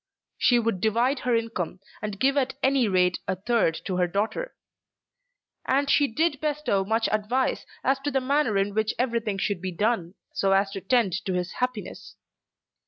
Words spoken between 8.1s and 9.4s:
manner in which everything